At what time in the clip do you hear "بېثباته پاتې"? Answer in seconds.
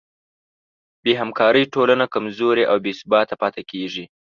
2.85-3.61